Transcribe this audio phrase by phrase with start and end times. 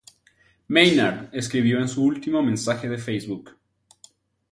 [0.69, 3.51] Maynard escribió en su último mensaje de Facebook.